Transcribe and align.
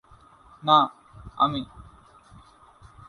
না, 0.63 0.77
আমি! 1.37 1.61